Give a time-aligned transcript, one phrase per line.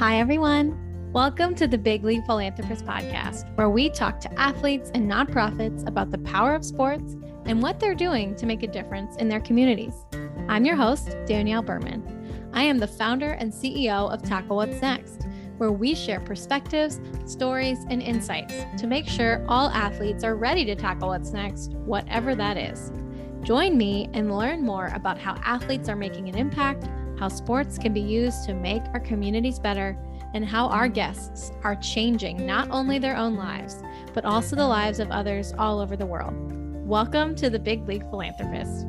[0.00, 1.12] Hi, everyone.
[1.12, 6.10] Welcome to the Big League Philanthropist podcast, where we talk to athletes and nonprofits about
[6.10, 9.92] the power of sports and what they're doing to make a difference in their communities.
[10.48, 12.50] I'm your host, Danielle Berman.
[12.54, 15.26] I am the founder and CEO of Tackle What's Next,
[15.58, 20.74] where we share perspectives, stories, and insights to make sure all athletes are ready to
[20.74, 22.90] tackle what's next, whatever that is.
[23.42, 26.88] Join me and learn more about how athletes are making an impact,
[27.20, 29.94] how sports can be used to make our communities better,
[30.32, 33.82] and how our guests are changing not only their own lives,
[34.14, 36.32] but also the lives of others all over the world.
[36.88, 38.86] Welcome to the Big League Philanthropist.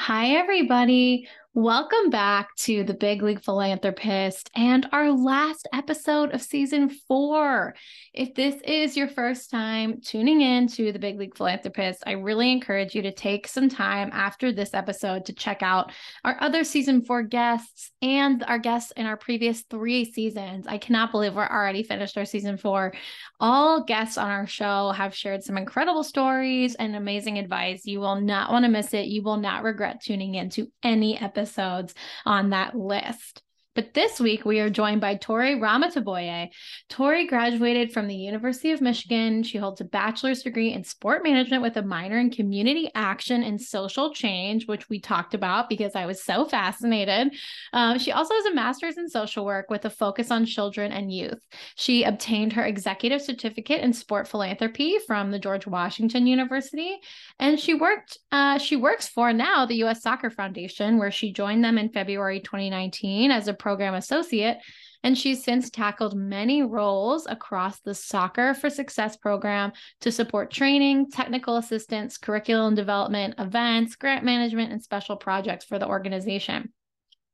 [0.00, 1.28] Hi, everybody.
[1.54, 7.76] Welcome back to the Big League Philanthropist and our last episode of season four.
[8.14, 12.52] If this is your first time tuning in to the Big League Philanthropist, I really
[12.52, 15.90] encourage you to take some time after this episode to check out
[16.22, 20.68] our other season four guests and our guests in our previous three seasons.
[20.68, 22.94] I cannot believe we're already finished our season four.
[23.40, 27.84] All guests on our show have shared some incredible stories and amazing advice.
[27.84, 29.06] You will not want to miss it.
[29.06, 33.42] You will not regret tuning in to any episodes on that list.
[33.74, 36.50] But this week we are joined by Tori Ramataboee.
[36.88, 39.42] Tori graduated from the University of Michigan.
[39.42, 43.60] She holds a bachelor's degree in sport management with a minor in community action and
[43.60, 47.34] social change, which we talked about because I was so fascinated.
[47.72, 51.12] Um, she also has a master's in social work with a focus on children and
[51.12, 51.44] youth.
[51.74, 56.96] She obtained her executive certificate in sport philanthropy from the George Washington University,
[57.40, 58.18] and she worked.
[58.30, 60.00] Uh, she works for now the U.S.
[60.00, 64.58] Soccer Foundation, where she joined them in February 2019 as a program associate,
[65.02, 69.72] and she's since tackled many roles across the Soccer for Success program
[70.02, 75.88] to support training, technical assistance, curriculum development, events, grant management, and special projects for the
[75.88, 76.74] organization.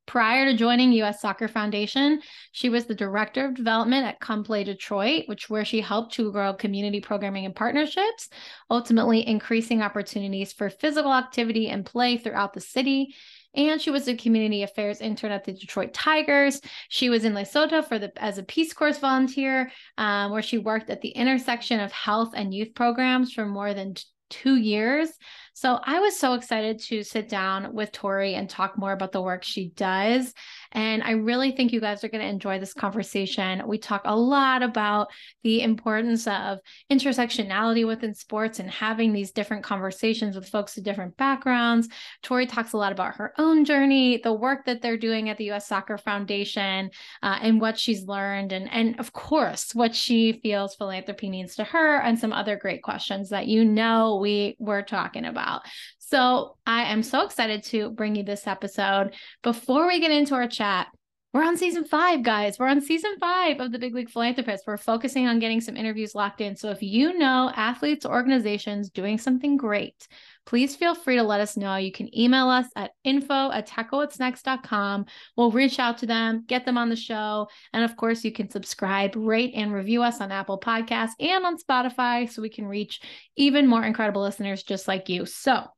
[0.07, 2.21] Prior to joining US Soccer Foundation,
[2.53, 6.31] she was the director of development at Come Play Detroit, which where she helped to
[6.31, 8.29] grow community programming and partnerships,
[8.71, 13.15] ultimately increasing opportunities for physical activity and play throughout the city
[13.55, 16.61] and she was a community affairs intern at the Detroit Tigers.
[16.89, 20.91] She was in Lesotho for the as a Peace Corps volunteer, um, where she worked
[20.91, 23.95] at the intersection of health and youth programs for more than
[24.31, 25.11] two years.
[25.55, 29.21] So I was so excited to sit down with Tori and talk more about the
[29.21, 30.33] work she does.
[30.73, 33.67] And I really think you guys are going to enjoy this conversation.
[33.67, 35.09] We talk a lot about
[35.43, 36.59] the importance of
[36.91, 41.89] intersectionality within sports and having these different conversations with folks of different backgrounds.
[42.23, 45.51] Tori talks a lot about her own journey, the work that they're doing at the
[45.51, 46.91] US Soccer Foundation,
[47.23, 51.65] uh, and what she's learned, and, and of course, what she feels philanthropy means to
[51.65, 55.63] her, and some other great questions that you know we were talking about about.
[56.11, 59.15] So I am so excited to bring you this episode.
[59.45, 60.89] Before we get into our chat,
[61.33, 62.59] we're on season five, guys.
[62.59, 64.65] We're on season five of the Big League Philanthropist.
[64.67, 66.57] We're focusing on getting some interviews locked in.
[66.57, 70.09] So if you know athletes or organizations doing something great,
[70.47, 71.77] please feel free to let us know.
[71.77, 75.05] You can email us at info at tacklewhatsnext.com.
[75.37, 77.47] We'll reach out to them, get them on the show.
[77.73, 81.57] And of course, you can subscribe, rate, and review us on Apple Podcasts and on
[81.57, 83.01] Spotify so we can reach
[83.37, 85.25] even more incredible listeners just like you.
[85.25, 85.69] So,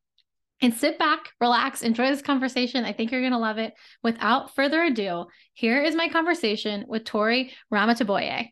[0.62, 2.84] and sit back, relax, enjoy this conversation.
[2.84, 3.74] I think you're going to love it.
[4.02, 8.50] Without further ado, here is my conversation with Tori Ramataboee.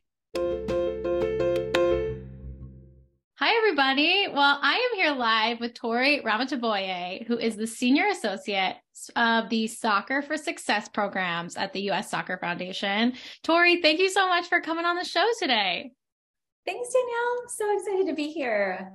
[3.39, 4.27] Hi, everybody.
[4.29, 8.77] Well, I am here live with Tori Ramataboee, who is the Senior Associate
[9.17, 12.11] of the Soccer for Success programs at the U.S.
[12.11, 13.15] Soccer Foundation.
[13.43, 15.93] Tori, thank you so much for coming on the show today.
[16.67, 17.49] Thanks, Danielle.
[17.49, 18.93] so excited to be here.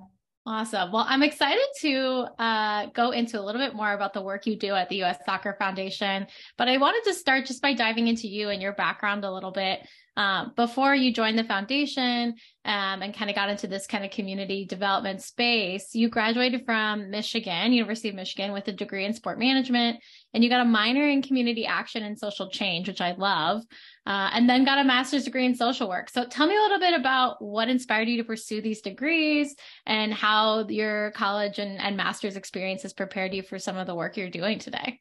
[0.48, 0.92] Awesome.
[0.92, 4.56] Well, I'm excited to uh, go into a little bit more about the work you
[4.56, 5.18] do at the U.S.
[5.26, 6.28] Soccer Foundation.
[6.56, 9.50] But I wanted to start just by diving into you and your background a little
[9.50, 9.80] bit.
[10.18, 14.12] Um, before you joined the foundation um, and kind of got into this kind of
[14.12, 19.38] community development space, you graduated from Michigan, University of Michigan, with a degree in sport
[19.38, 20.00] management,
[20.34, 23.62] and you got a minor in community action and social change, which I love,
[24.08, 26.10] uh, and then got a master's degree in social work.
[26.10, 29.56] So tell me a little bit about what inspired you to pursue these degrees
[29.86, 33.96] and how your college and, and master's experience has prepared you for some of the
[33.96, 35.00] work you're doing today.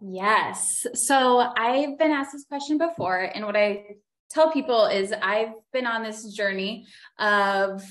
[0.00, 0.86] Yes.
[0.94, 3.84] So I've been asked this question before, and what I
[4.30, 6.86] tell people is I've been on this journey
[7.18, 7.82] of,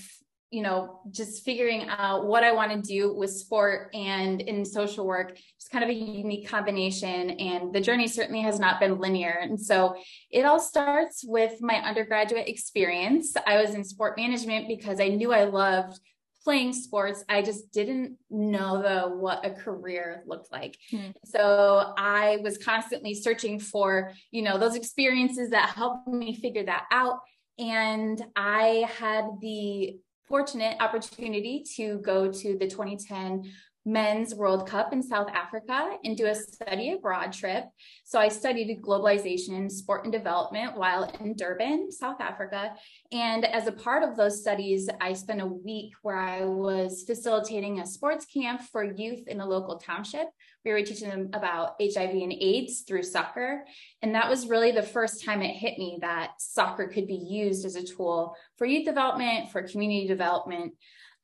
[0.49, 5.05] you know, just figuring out what I want to do with sport and in social
[5.05, 5.37] work.
[5.57, 9.37] It's kind of a unique combination, and the journey certainly has not been linear.
[9.41, 9.95] And so
[10.31, 13.35] it all starts with my undergraduate experience.
[13.45, 15.99] I was in sport management because I knew I loved
[16.49, 17.23] playing sports.
[17.29, 20.79] I just didn't know the what a career looked like.
[20.89, 21.11] Hmm.
[21.23, 26.85] So I was constantly searching for, you know, those experiences that helped me figure that
[26.91, 27.19] out.
[27.59, 29.97] And I had the
[30.27, 33.43] fortunate opportunity to go to the 2010
[33.89, 37.65] Men's World Cup in South Africa and do a study abroad trip.
[38.03, 42.73] So I studied globalization, sport and development while in Durban, South Africa.
[43.11, 47.79] And as a part of those studies, I spent a week where I was facilitating
[47.79, 50.27] a sports camp for youth in a local township.
[50.63, 53.65] We were teaching them about HIV and AIDS through soccer.
[54.03, 57.65] And that was really the first time it hit me that soccer could be used
[57.65, 60.73] as a tool for youth development, for community development.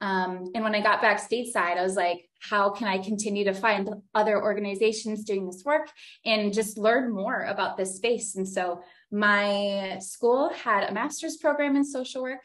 [0.01, 3.53] Um, and when I got back stateside, I was like, how can I continue to
[3.53, 5.89] find other organizations doing this work
[6.25, 8.35] and just learn more about this space?
[8.35, 8.81] And so
[9.11, 12.41] my school had a master's program in social work,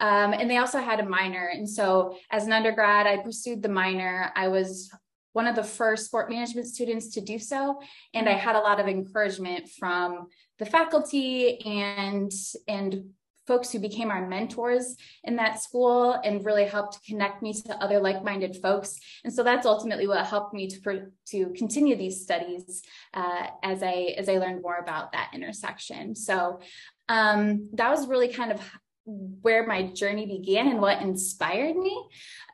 [0.00, 1.50] um, and they also had a minor.
[1.52, 4.32] And so as an undergrad, I pursued the minor.
[4.34, 4.90] I was
[5.32, 7.80] one of the first sport management students to do so
[8.14, 10.28] and i had a lot of encouragement from
[10.60, 12.30] the faculty and
[12.68, 13.04] and
[13.46, 18.00] folks who became our mentors in that school and really helped connect me to other
[18.00, 18.98] like-minded folks.
[19.24, 22.82] And so that's ultimately what helped me to, to continue these studies
[23.12, 26.14] uh, as I as I learned more about that intersection.
[26.14, 26.60] So
[27.08, 28.60] um, that was really kind of
[29.06, 32.08] where my journey began and what inspired me.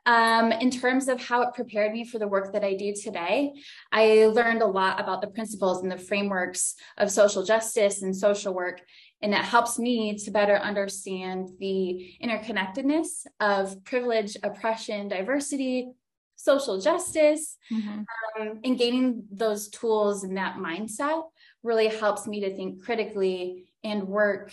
[0.06, 3.52] Um, in terms of how it prepared me for the work that I do today,
[3.92, 8.52] I learned a lot about the principles and the frameworks of social justice and social
[8.52, 8.80] work
[9.22, 15.90] and it helps me to better understand the interconnectedness of privilege, oppression, diversity,
[16.36, 17.58] social justice.
[17.70, 18.00] Mm-hmm.
[18.40, 21.24] Um, and gaining those tools and that mindset
[21.62, 24.52] really helps me to think critically and work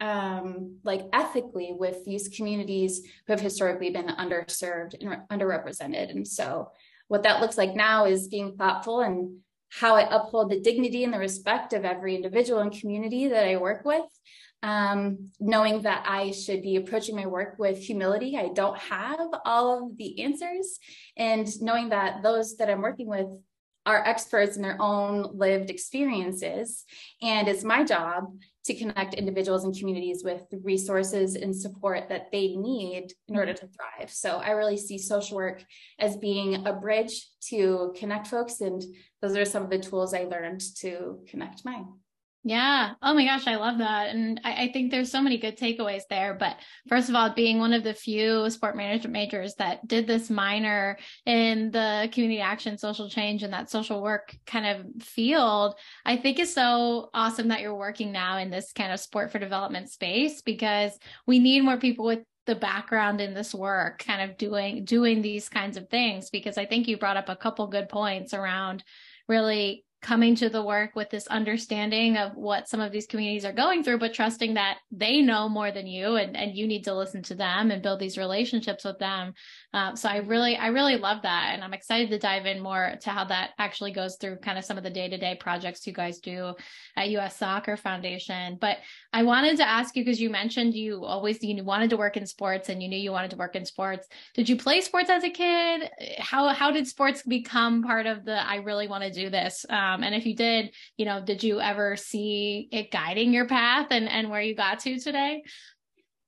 [0.00, 6.10] um, like ethically with these communities who have historically been underserved and underrepresented.
[6.10, 6.72] And so,
[7.08, 9.38] what that looks like now is being thoughtful and
[9.80, 13.56] how I uphold the dignity and the respect of every individual and community that I
[13.56, 14.04] work with.
[14.62, 18.38] Um, knowing that I should be approaching my work with humility.
[18.38, 20.78] I don't have all of the answers,
[21.18, 23.26] and knowing that those that I'm working with
[23.84, 26.84] are experts in their own lived experiences.
[27.20, 32.32] And it's my job to connect individuals and communities with the resources and support that
[32.32, 33.66] they need in order mm-hmm.
[33.66, 34.10] to thrive.
[34.10, 35.62] So I really see social work
[35.98, 38.60] as being a bridge to connect folks.
[38.60, 38.82] And
[39.20, 41.86] those are some of the tools I learned to connect mine.
[42.46, 42.92] Yeah.
[43.00, 44.10] Oh my gosh, I love that.
[44.10, 46.34] And I, I, think there's so many good takeaways there.
[46.34, 46.56] But
[46.90, 50.98] first of all, being one of the few sport management majors that did this minor
[51.24, 56.38] in the community action, social change, and that social work kind of field, I think
[56.38, 60.42] is so awesome that you're working now in this kind of sport for development space
[60.42, 65.22] because we need more people with the background in this work kind of doing doing
[65.22, 68.84] these kinds of things because i think you brought up a couple good points around
[69.28, 73.54] really coming to the work with this understanding of what some of these communities are
[73.54, 76.94] going through, but trusting that they know more than you and, and you need to
[76.94, 79.32] listen to them and build these relationships with them.
[79.72, 81.52] Um, so I really, I really love that.
[81.54, 84.64] And I'm excited to dive in more to how that actually goes through kind of
[84.66, 86.54] some of the day to day projects you guys do
[86.96, 88.58] at US Soccer Foundation.
[88.60, 88.76] But
[89.14, 92.26] I wanted to ask you because you mentioned you always you wanted to work in
[92.26, 94.06] sports and you knew you wanted to work in sports.
[94.34, 95.90] Did you play sports as a kid?
[96.18, 99.64] How, how did sports become part of the, I really want to do this?
[99.70, 103.46] Um, um, and if you did, you know, did you ever see it guiding your
[103.46, 105.42] path and, and where you got to today?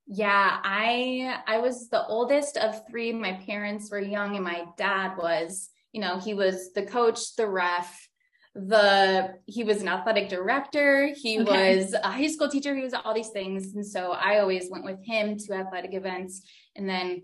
[0.07, 3.13] Yeah, I I was the oldest of three.
[3.13, 7.49] My parents were young and my dad was, you know, he was the coach, the
[7.49, 8.09] ref,
[8.55, 11.77] the he was an athletic director, he okay.
[11.77, 13.75] was a high school teacher, he was all these things.
[13.75, 16.43] And so I always went with him to athletic events
[16.77, 17.23] and then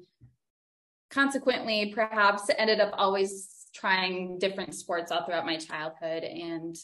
[1.10, 6.24] consequently perhaps ended up always trying different sports all throughout my childhood.
[6.24, 6.76] And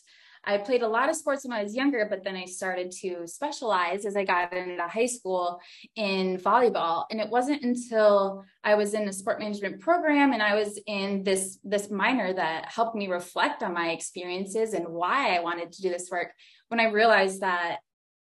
[0.45, 3.27] I played a lot of sports when I was younger, but then I started to
[3.27, 5.61] specialize as I got into high school
[5.97, 7.05] in volleyball.
[7.11, 11.23] And it wasn't until I was in a sport management program and I was in
[11.25, 15.83] this this minor that helped me reflect on my experiences and why I wanted to
[15.83, 16.33] do this work
[16.69, 17.79] when I realized that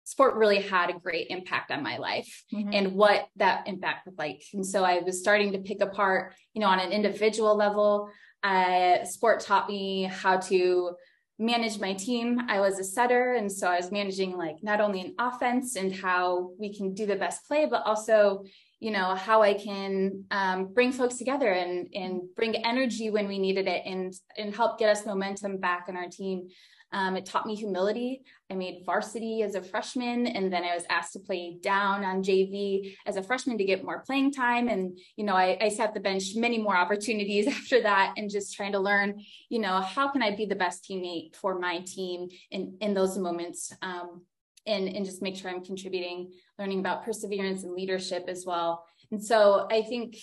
[0.09, 2.71] sport really had a great impact on my life mm-hmm.
[2.73, 4.43] and what that impact was like.
[4.55, 8.09] And so I was starting to pick apart, you know, on an individual level,
[8.43, 10.93] uh, sport taught me how to
[11.39, 12.41] manage my team.
[12.49, 15.95] I was a setter, and so I was managing like not only an offense and
[15.95, 18.45] how we can do the best play, but also
[18.81, 23.39] you know how I can um, bring folks together and and bring energy when we
[23.39, 26.49] needed it, and and help get us momentum back in our team.
[26.93, 28.23] Um, it taught me humility.
[28.51, 32.23] I made varsity as a freshman, and then I was asked to play down on
[32.23, 34.69] JV as a freshman to get more playing time.
[34.69, 38.55] And, you know, I, I sat the bench many more opportunities after that and just
[38.55, 42.29] trying to learn, you know, how can I be the best teammate for my team
[42.51, 43.73] in, in those moments?
[43.83, 44.23] Um,
[44.67, 48.85] and, and just make sure I'm contributing, learning about perseverance and leadership as well.
[49.11, 50.17] And so I think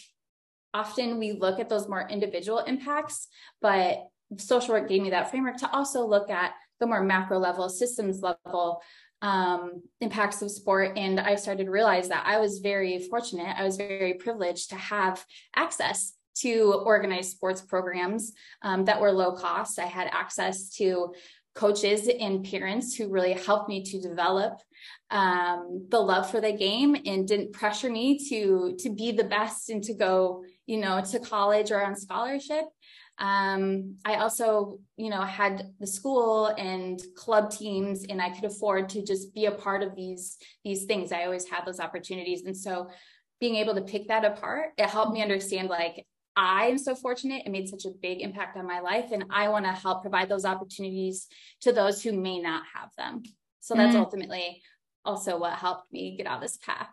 [0.74, 3.28] often we look at those more individual impacts,
[3.62, 4.08] but
[4.38, 8.22] social work gave me that framework to also look at the more macro level, systems
[8.22, 8.82] level
[9.22, 10.98] um, impacts of sport.
[10.98, 14.76] And I started to realize that I was very fortunate, I was very privileged to
[14.76, 15.24] have
[15.56, 19.80] access to organized sports programs um, that were low cost.
[19.80, 21.14] I had access to
[21.56, 24.60] coaches and parents who really helped me to develop
[25.10, 29.70] um, the love for the game and didn't pressure me to to be the best
[29.70, 32.66] and to go you know to college or on scholarship
[33.20, 38.90] um, i also you know had the school and club teams and i could afford
[38.90, 42.56] to just be a part of these these things i always had those opportunities and
[42.56, 42.90] so
[43.40, 46.06] being able to pick that apart it helped me understand like
[46.36, 47.44] I am so fortunate.
[47.46, 49.12] It made such a big impact on my life.
[49.12, 51.28] And I want to help provide those opportunities
[51.62, 53.24] to those who may not have them.
[53.62, 54.00] So that's mm.
[54.00, 54.62] ultimately
[55.06, 56.90] also what helped me get on this path.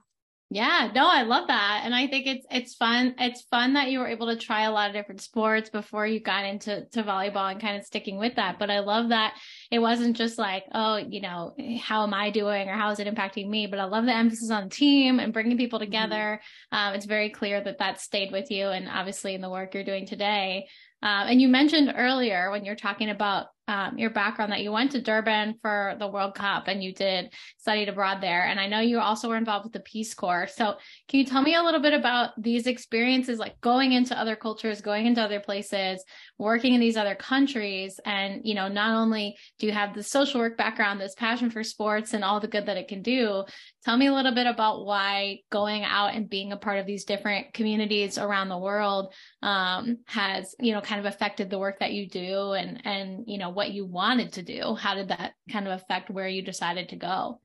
[0.55, 1.81] Yeah, no, I love that.
[1.83, 3.15] And I think it's it's fun.
[3.19, 6.21] It's fun that you were able to try a lot of different sports before you
[6.21, 8.59] got into to volleyball and kind of sticking with that.
[8.59, 9.33] But I love that
[9.71, 13.07] it wasn't just like, oh, you know, how am I doing or how is it
[13.09, 13.67] impacting me?
[13.67, 16.43] But I love the emphasis on team and bringing people together.
[16.71, 16.77] Mm-hmm.
[16.77, 19.85] Um, it's very clear that that stayed with you and obviously in the work you're
[19.85, 20.67] doing today.
[21.03, 24.93] Um, and you mentioned earlier when you're talking about um, your background that you went
[24.93, 28.45] to Durban for the World Cup and you did studied abroad there.
[28.45, 30.47] And I know you also were involved with the Peace Corps.
[30.47, 30.75] So
[31.09, 34.83] can you tell me a little bit about these experiences, like going into other cultures,
[34.83, 36.05] going into other places,
[36.37, 37.99] working in these other countries?
[38.05, 41.65] And, you know, not only do you have the social work background, this passion for
[41.65, 43.45] sports and all the good that it can do,
[43.87, 47.05] tell me a little bit about why going out and being a part of these
[47.05, 51.93] different communities around the world um, has, you know, kind of affected the work that
[51.93, 55.67] you do and, and, you know, what you wanted to do how did that kind
[55.67, 57.41] of affect where you decided to go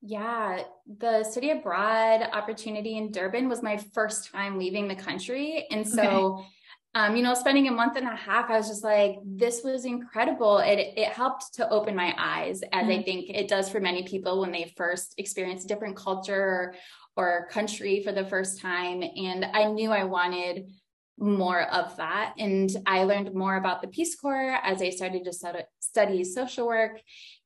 [0.00, 0.62] yeah
[0.98, 6.38] the study abroad opportunity in durban was my first time leaving the country and so
[6.38, 6.48] okay.
[6.96, 9.84] Um, you know, spending a month and a half, I was just like, this was
[9.84, 10.60] incredible.
[10.60, 12.90] It it helped to open my eyes, as mm-hmm.
[12.90, 16.74] I think it does for many people when they first experience a different culture or,
[17.18, 19.02] or country for the first time.
[19.02, 20.70] And I knew I wanted
[21.18, 22.34] more of that.
[22.38, 27.00] And I learned more about the Peace Corps as I started to study social work.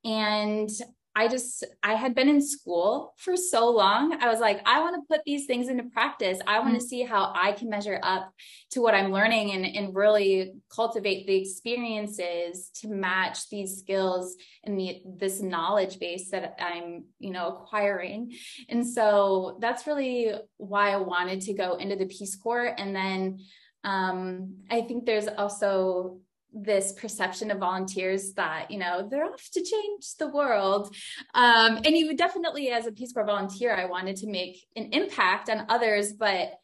[0.05, 0.69] And
[1.17, 4.17] I just, I had been in school for so long.
[4.23, 6.39] I was like, I want to put these things into practice.
[6.47, 6.89] I want to mm.
[6.89, 8.33] see how I can measure up
[8.71, 14.79] to what I'm learning and, and really cultivate the experiences to match these skills and
[14.79, 18.33] the, this knowledge base that I'm, you know, acquiring.
[18.69, 22.73] And so that's really why I wanted to go into the Peace Corps.
[22.79, 23.41] And then
[23.85, 26.19] um, I think there's also
[26.53, 30.95] this perception of volunteers that you know they're off to change the world.
[31.35, 35.49] Um, and you definitely as a peace corps volunteer i wanted to make an impact
[35.49, 36.55] on others but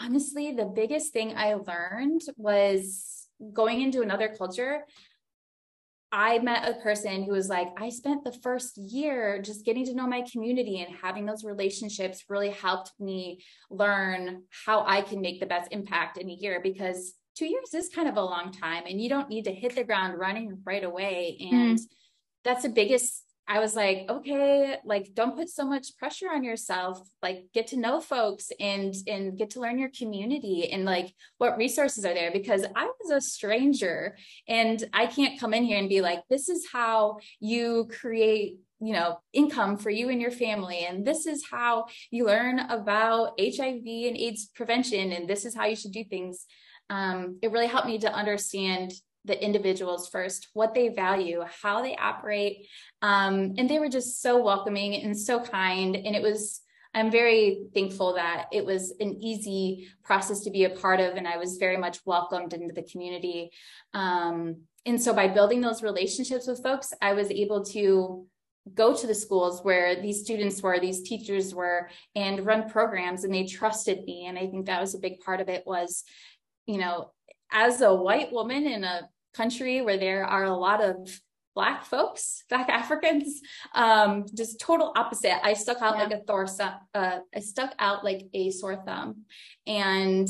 [0.00, 4.84] honestly the biggest thing i learned was going into another culture
[6.12, 9.94] I met a person who was like, I spent the first year just getting to
[9.94, 15.38] know my community and having those relationships really helped me learn how I can make
[15.38, 18.84] the best impact in a year because two years is kind of a long time
[18.86, 21.36] and you don't need to hit the ground running right away.
[21.40, 21.82] And mm.
[22.42, 27.00] that's the biggest I was like, okay, like don't put so much pressure on yourself.
[27.20, 31.58] Like get to know folks and and get to learn your community and like what
[31.58, 34.16] resources are there because I was a stranger
[34.46, 38.92] and I can't come in here and be like, this is how you create you
[38.92, 40.86] know income for you and your family.
[40.88, 45.10] And this is how you learn about hiv and aids prevention.
[45.10, 46.46] And this is how you should do things.
[46.88, 48.92] Um, it really helped me to understand
[49.24, 52.66] the individuals first, what they value, how they operate.
[53.02, 55.94] Um, and they were just so welcoming and so kind.
[55.94, 56.60] And it was,
[56.94, 61.16] I'm very thankful that it was an easy process to be a part of.
[61.16, 63.50] And I was very much welcomed into the community.
[63.94, 68.26] Um, and so by building those relationships with folks, I was able to
[68.74, 73.32] go to the schools where these students were these teachers were and run programs and
[73.32, 76.04] they trusted me and i think that was a big part of it was
[76.66, 77.10] you know
[77.52, 81.20] as a white woman in a country where there are a lot of
[81.54, 83.40] black folks, black Africans,
[83.74, 85.44] um, just total opposite.
[85.44, 86.04] I stuck out yeah.
[86.04, 86.46] like a Thor,
[86.94, 89.24] uh, I stuck out like a sore thumb.
[89.66, 90.28] And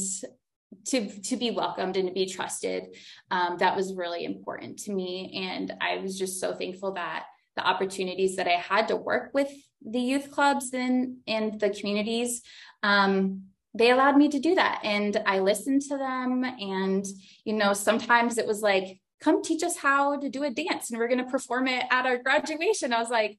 [0.87, 2.97] to to be welcomed and to be trusted
[3.31, 7.25] um, that was really important to me and i was just so thankful that
[7.57, 9.51] the opportunities that i had to work with
[9.85, 12.43] the youth clubs and and the communities
[12.83, 13.43] um,
[13.75, 17.07] they allowed me to do that and i listened to them and
[17.45, 20.99] you know sometimes it was like come teach us how to do a dance and
[20.99, 23.39] we're going to perform it at our graduation i was like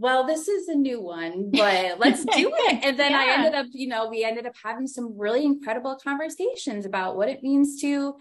[0.00, 2.80] well, this is a new one, but let's do it.
[2.82, 3.18] And then yeah.
[3.18, 7.28] I ended up, you know, we ended up having some really incredible conversations about what
[7.28, 8.16] it means to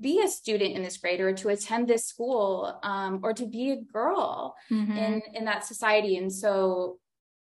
[0.00, 3.70] be a student in this grade or to attend this school um, or to be
[3.70, 4.90] a girl mm-hmm.
[4.90, 6.16] in, in that society.
[6.16, 6.98] And so,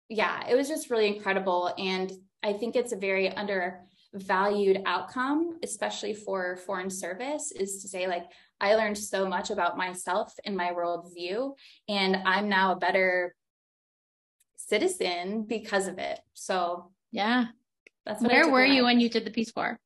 [0.10, 1.74] yeah, it was just really incredible.
[1.76, 2.12] And
[2.44, 8.26] I think it's a very undervalued outcome, especially for foreign service, is to say, like,
[8.60, 11.56] I learned so much about myself and my worldview,
[11.90, 13.36] and I'm now a better
[14.56, 16.20] citizen because of it.
[16.34, 17.48] So yeah,
[18.06, 19.80] that's where were you when you did the Peace Corps?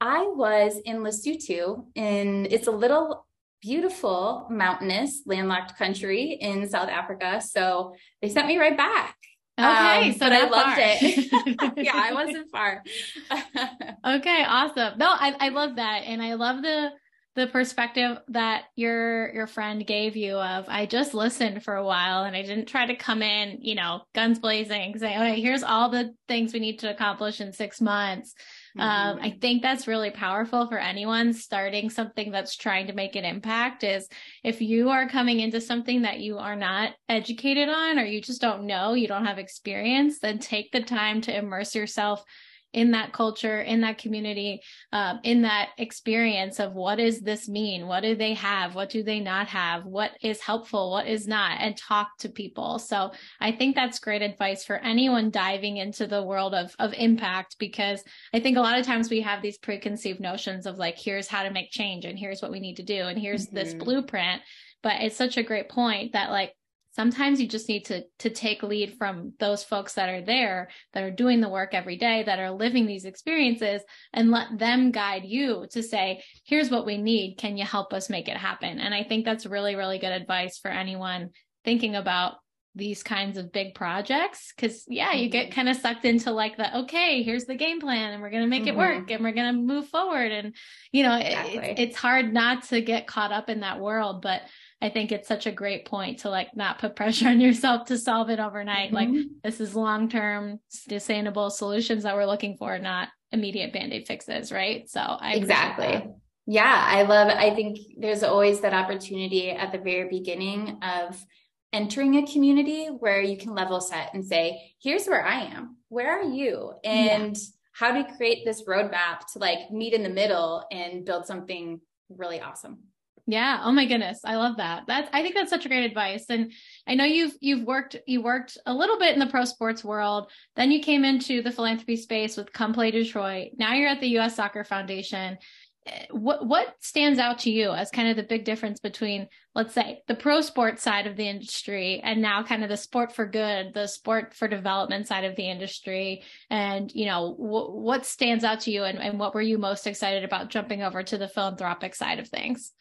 [0.00, 3.26] I was in Lesotho, and it's a little
[3.60, 7.40] beautiful, mountainous, landlocked country in South Africa.
[7.40, 9.16] So they sent me right back.
[9.58, 10.76] Okay, um, so I loved far.
[10.78, 11.76] it.
[11.84, 12.82] yeah, I wasn't far.
[14.16, 14.98] okay, awesome.
[14.98, 16.90] No, I I love that, and I love the
[17.34, 22.24] the perspective that your your friend gave you of I just listened for a while
[22.24, 25.88] and I didn't try to come in, you know, guns blazing, say, okay, here's all
[25.88, 28.34] the things we need to accomplish in six months.
[28.78, 29.18] Um, mm-hmm.
[29.18, 33.24] Um, I think that's really powerful for anyone starting something that's trying to make an
[33.24, 33.84] impact.
[33.84, 34.08] Is
[34.42, 38.40] if you are coming into something that you are not educated on or you just
[38.40, 42.24] don't know, you don't have experience, then take the time to immerse yourself
[42.72, 44.60] in that culture, in that community,
[44.92, 47.86] um, in that experience of what does this mean?
[47.86, 48.74] What do they have?
[48.74, 49.84] What do they not have?
[49.84, 50.90] What is helpful?
[50.90, 51.58] What is not?
[51.60, 52.78] And talk to people.
[52.78, 57.56] So I think that's great advice for anyone diving into the world of, of impact,
[57.58, 58.02] because
[58.32, 61.42] I think a lot of times we have these preconceived notions of like, here's how
[61.42, 63.02] to make change and here's what we need to do.
[63.02, 63.56] And here's mm-hmm.
[63.56, 64.42] this blueprint.
[64.82, 66.54] But it's such a great point that like
[66.92, 71.02] sometimes you just need to to take lead from those folks that are there that
[71.02, 73.82] are doing the work every day that are living these experiences
[74.12, 78.10] and let them guide you to say here's what we need can you help us
[78.10, 81.30] make it happen and i think that's really really good advice for anyone
[81.64, 82.34] thinking about
[82.74, 85.54] these kinds of big projects because yeah you get mm-hmm.
[85.54, 88.48] kind of sucked into like the okay here's the game plan and we're going to
[88.48, 88.70] make mm-hmm.
[88.70, 90.54] it work and we're going to move forward and
[90.90, 91.58] you know exactly.
[91.58, 94.40] it, it's hard not to get caught up in that world but
[94.82, 97.96] I think it's such a great point to like not put pressure on yourself to
[97.96, 98.92] solve it overnight.
[98.92, 99.16] Mm-hmm.
[99.16, 104.06] Like this is long term sustainable solutions that we're looking for, not immediate band aid
[104.06, 104.90] fixes, right?
[104.90, 106.10] So I exactly.
[106.46, 111.24] Yeah, I love I think there's always that opportunity at the very beginning of
[111.72, 115.76] entering a community where you can level set and say, here's where I am.
[115.88, 116.72] Where are you?
[116.84, 117.42] And yeah.
[117.72, 122.40] how to create this roadmap to like meet in the middle and build something really
[122.40, 122.78] awesome.
[123.26, 123.60] Yeah.
[123.62, 124.20] Oh my goodness.
[124.24, 124.82] I love that.
[124.88, 126.26] That's I think that's such great advice.
[126.28, 126.52] And
[126.88, 130.28] I know you've you've worked you worked a little bit in the pro sports world.
[130.56, 133.50] Then you came into the philanthropy space with Come Play Detroit.
[133.56, 135.38] Now you're at the US Soccer Foundation.
[135.86, 139.74] Eh, what what stands out to you as kind of the big difference between let's
[139.74, 143.26] say the pro sports side of the industry and now kind of the sport for
[143.26, 148.42] good, the sport for development side of the industry and you know w- what stands
[148.42, 151.28] out to you and, and what were you most excited about jumping over to the
[151.28, 152.72] philanthropic side of things?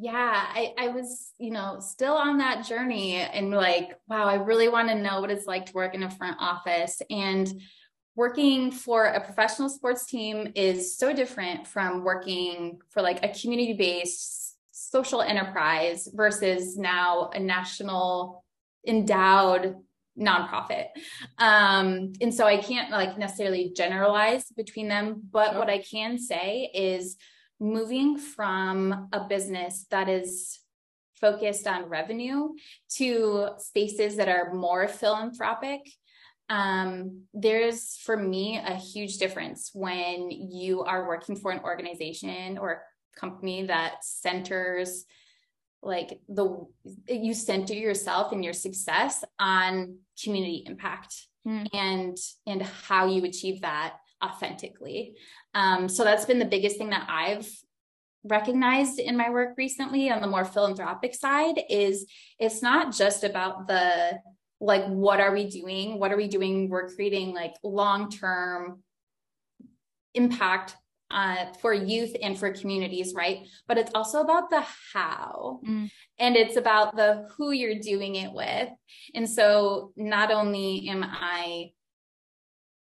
[0.00, 4.68] Yeah I, I was you know still on that journey and like wow i really
[4.68, 7.02] want to know what it's like to work in a front office.
[7.10, 7.60] And
[8.14, 13.74] working for a professional sports team is so different from working for like a community
[13.74, 18.44] based social enterprise versus now a national
[18.86, 19.76] endowed
[20.18, 20.86] nonprofit.
[21.38, 26.70] Um and so i can't like necessarily generalize between them but what i can say
[26.74, 27.16] is
[27.60, 30.60] moving from a business that is
[31.20, 32.50] focused on revenue
[32.96, 35.80] to spaces that are more philanthropic
[36.50, 42.72] um, there's for me a huge difference when you are working for an organization or
[43.16, 45.04] a company that centers
[45.82, 46.66] like the
[47.06, 51.14] you center yourself and your success on community impact
[51.46, 51.66] mm.
[51.72, 52.16] and
[52.46, 55.14] and how you achieve that authentically.
[55.54, 57.48] Um, so that's been the biggest thing that I've
[58.24, 62.06] recognized in my work recently on the more philanthropic side is
[62.38, 64.18] it's not just about the
[64.60, 65.98] like what are we doing?
[66.00, 66.68] What are we doing?
[66.68, 68.82] We're creating like long-term
[70.14, 70.76] impact
[71.10, 73.46] uh, for youth and for communities right?
[73.66, 75.60] But it's also about the how.
[75.66, 75.90] Mm.
[76.18, 78.68] and it's about the who you're doing it with.
[79.14, 81.70] And so not only am i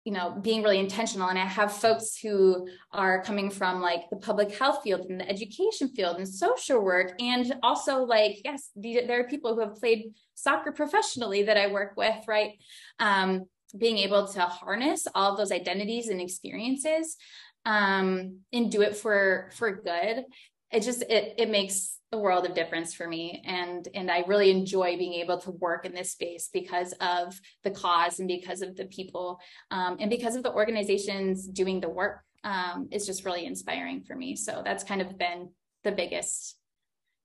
[0.04, 1.28] you know being really intentional.
[1.28, 5.28] And i have folks who are coming from like the public health field and the
[5.28, 9.76] education field and social work and also like yes the, there are people who have
[9.76, 12.52] played soccer professionally that i work with right?
[12.98, 17.16] Um, being able to harness all of those identities and experiences
[17.64, 20.24] um, and do it for for good.
[20.72, 23.42] It just it it makes a world of difference for me.
[23.46, 27.70] And and I really enjoy being able to work in this space because of the
[27.70, 29.38] cause and because of the people
[29.70, 34.16] um, and because of the organizations doing the work um, is just really inspiring for
[34.16, 34.34] me.
[34.36, 35.50] So that's kind of been
[35.84, 36.56] the biggest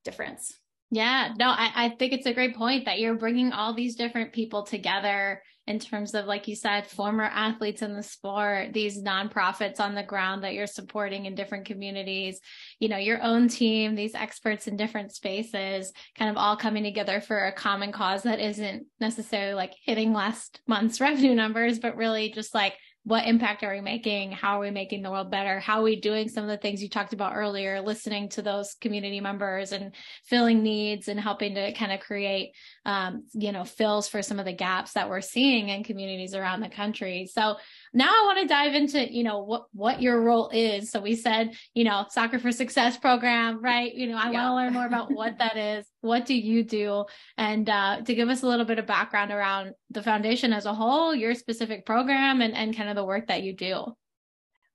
[0.04, 0.56] difference
[0.90, 4.32] yeah no I, I think it's a great point that you're bringing all these different
[4.32, 9.80] people together in terms of, like you said, former athletes in the sport, these nonprofits
[9.80, 12.40] on the ground that you're supporting in different communities,
[12.78, 17.20] you know, your own team, these experts in different spaces, kind of all coming together
[17.20, 22.30] for a common cause that isn't necessarily like hitting last month's revenue numbers, but really
[22.30, 22.74] just like
[23.06, 24.32] what impact are we making?
[24.32, 25.60] How are we making the world better?
[25.60, 28.74] How are we doing some of the things you talked about earlier, listening to those
[28.80, 32.50] community members and filling needs and helping to kind of create,
[32.84, 36.62] um, you know, fills for some of the gaps that we're seeing in communities around
[36.62, 37.30] the country.
[37.32, 37.58] So
[37.96, 40.90] now I want to dive into, you know, what, what your role is.
[40.90, 43.92] So we said, you know, soccer for success program, right?
[43.94, 44.50] You know, I yeah.
[44.50, 45.86] want to learn more about what that is.
[46.02, 47.06] What do you do?
[47.38, 50.74] And, uh, to give us a little bit of background around the foundation as a
[50.74, 53.86] whole, your specific program and, and kind of the work that you do.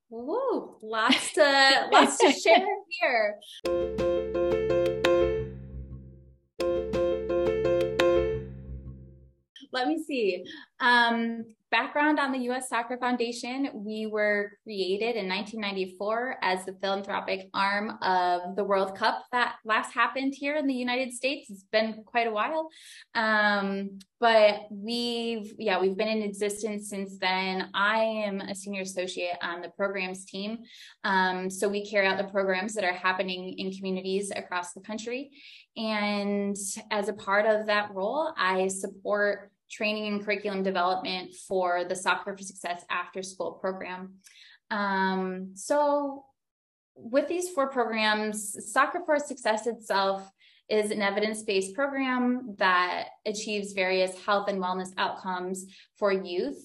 [0.10, 4.11] Woo, lots to, lots to share here.
[9.72, 10.44] Let me see.
[10.80, 12.68] Um, background on the U.S.
[12.68, 19.24] Soccer Foundation, we were created in 1994 as the philanthropic arm of the World Cup
[19.32, 21.50] that last happened here in the United States.
[21.50, 22.70] It's been quite a while.
[23.16, 27.70] Um, but we've, yeah, we've been in existence since then.
[27.74, 30.60] I am a senior associate on the programs team.
[31.06, 35.32] Um, so we carry out the programs that are happening in communities across the country.
[35.78, 36.58] And
[36.90, 42.36] as a part of that role, I support training and curriculum development for the Soccer
[42.36, 44.16] for Success after school program.
[44.70, 46.26] Um, so,
[46.96, 50.30] with these four programs, Soccer for Success itself
[50.70, 55.66] is an evidence based program that achieves various health and wellness outcomes
[55.98, 56.58] for youth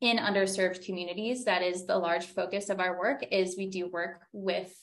[0.00, 4.22] in underserved communities that is the large focus of our work is we do work
[4.32, 4.74] with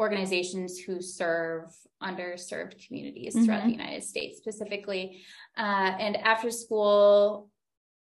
[0.00, 1.64] organizations who serve
[2.02, 3.44] underserved communities mm-hmm.
[3.44, 5.22] throughout the United States specifically.
[5.56, 7.48] Uh, and after school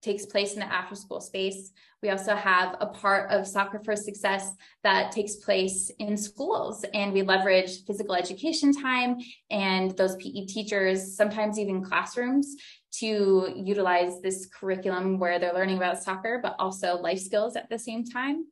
[0.06, 1.72] takes place in the after school space.
[2.04, 4.52] We also have a part of Soccer for Success
[4.84, 9.18] that takes place in schools, and we leverage physical education time
[9.50, 12.56] and those PE teachers, sometimes even classrooms,
[13.00, 17.80] to utilize this curriculum where they're learning about soccer, but also life skills at the
[17.80, 18.46] same time.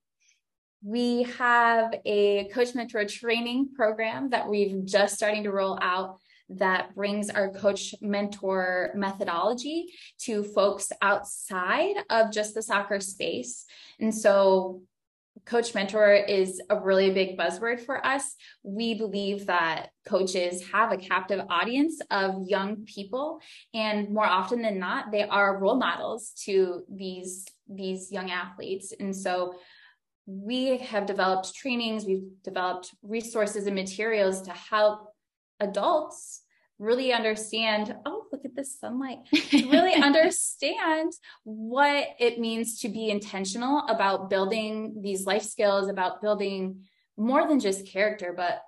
[0.85, 6.19] We have a coach mentor training program that we've just starting to roll out
[6.49, 13.65] that brings our coach mentor methodology to folks outside of just the soccer space.
[13.99, 14.81] And so
[15.45, 18.35] coach mentor is a really big buzzword for us.
[18.61, 23.41] We believe that coaches have a captive audience of young people
[23.73, 28.93] and more often than not they are role models to these these young athletes.
[28.99, 29.55] And so
[30.25, 35.13] we have developed trainings, we've developed resources and materials to help
[35.59, 36.41] adults
[36.79, 41.11] really understand oh look at this sunlight to really understand
[41.43, 46.83] what it means to be intentional about building these life skills about building
[47.15, 48.61] more than just character but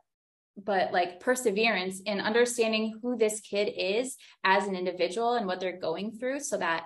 [0.55, 5.79] but like perseverance in understanding who this kid is as an individual and what they're
[5.79, 6.85] going through so that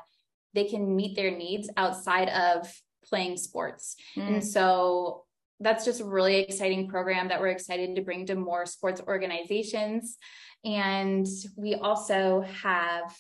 [0.56, 2.68] they can meet their needs outside of
[3.08, 4.28] playing sports mm.
[4.28, 5.24] and so
[5.60, 10.18] that's just a really exciting program that we're excited to bring to more sports organizations.
[10.64, 13.16] And we also have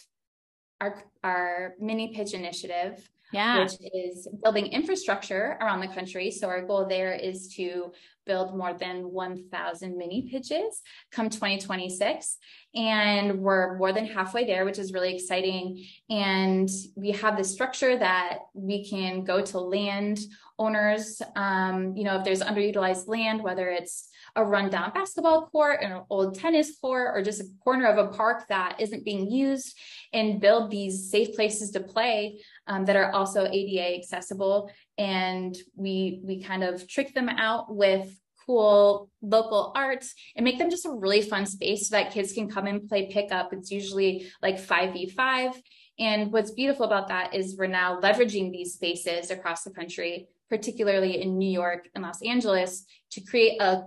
[0.79, 3.61] our, our mini pitch initiative, yeah.
[3.61, 6.31] which is building infrastructure around the country.
[6.31, 7.91] So our goal there is to
[8.29, 12.37] build more than 1,000 mini pitches come 2026.
[12.75, 15.83] And we're more than halfway there, which is really exciting.
[16.11, 20.19] And we have this structure that we can go to land
[20.59, 26.01] owners, um, you know, if there's underutilized land, whether it's a rundown basketball court, an
[26.11, 29.75] old tennis court, or just a corner of a park that isn't being used,
[30.13, 34.71] and build these safe places to play um, that are also ADA accessible.
[34.97, 40.69] And we we kind of trick them out with cool local arts and make them
[40.69, 43.51] just a really fun space so that kids can come and play pickup.
[43.53, 45.55] It's usually like 5v5
[45.99, 51.21] And what's beautiful about that is we're now leveraging these spaces across the country, particularly
[51.21, 53.83] in New York and Los Angeles, to create a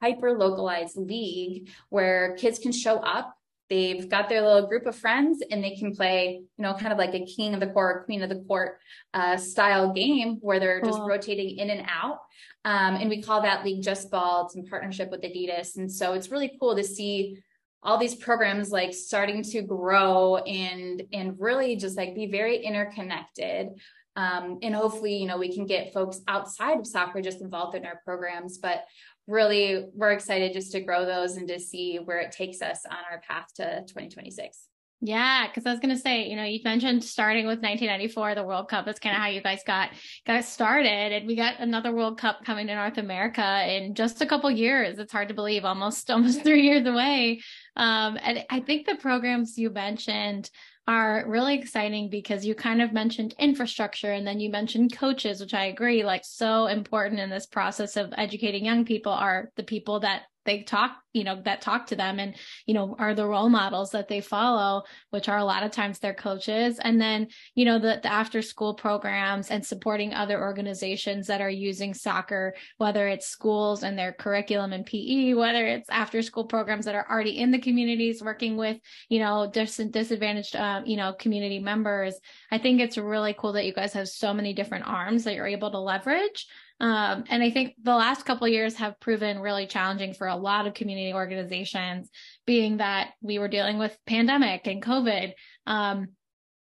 [0.00, 3.33] hyper localized league where kids can show up
[3.70, 6.98] they've got their little group of friends and they can play you know kind of
[6.98, 8.78] like a king of the court queen of the court
[9.14, 10.90] uh, style game where they're cool.
[10.90, 12.18] just rotating in and out.
[12.66, 15.76] Um, and we call that league just ball it's in partnership with adidas.
[15.76, 17.42] And so it's really cool to see
[17.82, 23.68] all these programs like starting to grow and and really just like be very interconnected.
[24.16, 27.84] Um, and hopefully you know we can get folks outside of soccer just involved in
[27.84, 28.84] our programs but
[29.26, 32.98] really we're excited just to grow those and to see where it takes us on
[33.10, 34.68] our path to 2026
[35.06, 38.70] yeah, because I was gonna say, you know, you mentioned starting with 1994, the World
[38.70, 38.86] Cup.
[38.86, 39.90] That's kind of how you guys got
[40.26, 44.26] got started, and we got another World Cup coming to North America in just a
[44.26, 44.98] couple years.
[44.98, 47.42] It's hard to believe, almost almost three years away.
[47.76, 50.48] Um, and I think the programs you mentioned
[50.86, 55.54] are really exciting because you kind of mentioned infrastructure and then you mentioned coaches, which
[55.54, 60.00] I agree, like so important in this process of educating young people are the people
[60.00, 62.34] that they talk you know that talk to them and
[62.66, 65.98] you know are the role models that they follow which are a lot of times
[65.98, 66.78] their coaches.
[66.82, 71.50] And then you know the, the after school programs and supporting other organizations that are
[71.50, 76.84] using soccer whether it's schools and their curriculum and pe whether it's after school programs
[76.84, 78.78] that are already in the communities working with
[79.08, 82.18] you know dis- disadvantaged uh, you know community members.
[82.50, 85.46] I think it's really cool that you guys have so many different arms that you're
[85.46, 86.46] able to leverage
[86.80, 90.66] um, and I think the last couple years have proven really challenging for a lot
[90.66, 92.10] of community organizations,
[92.46, 95.32] being that we were dealing with pandemic and COVID.
[95.66, 96.08] Um,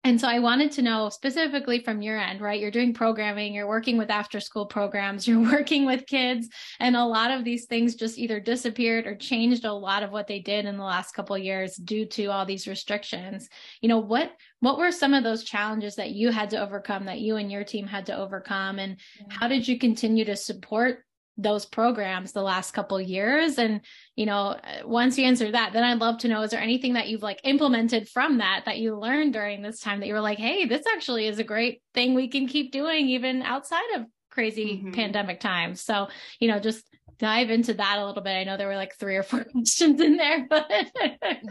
[0.04, 2.60] and so I wanted to know specifically from your end, right?
[2.60, 6.48] You're doing programming, you're working with after school programs, you're working with kids,
[6.80, 10.26] and a lot of these things just either disappeared or changed a lot of what
[10.26, 13.48] they did in the last couple years due to all these restrictions.
[13.80, 17.20] You know, what what were some of those challenges that you had to overcome that
[17.20, 18.96] you and your team had to overcome and
[19.28, 21.04] how did you continue to support
[21.36, 23.58] those programs the last couple years.
[23.58, 23.80] And
[24.16, 27.08] you know once you answer that then i'd love to know is there anything that
[27.08, 30.36] you've like implemented from that that you learned during this time that you were like
[30.36, 34.78] hey this actually is a great thing we can keep doing even outside of crazy
[34.78, 34.92] mm-hmm.
[34.92, 35.80] pandemic times.
[35.80, 36.08] So
[36.40, 36.84] you know just
[37.18, 38.32] dive into that a little bit.
[38.32, 40.70] I know there were like three or four questions in there but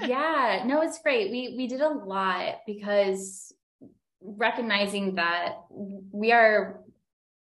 [0.01, 0.63] yeah.
[0.65, 1.31] No it's great.
[1.31, 3.53] We we did a lot because
[4.21, 6.81] recognizing that we are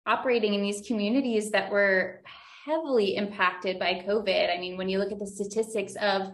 [0.07, 2.23] operating in these communities that were
[2.65, 4.55] heavily impacted by COVID.
[4.55, 6.33] I mean, when you look at the statistics of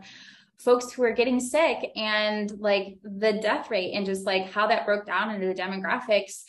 [0.59, 4.87] folks who are getting sick and like the death rate and just like how that
[4.87, 6.45] broke down into the demographics,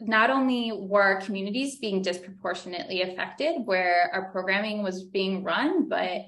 [0.00, 6.22] not only were communities being disproportionately affected where our programming was being run, but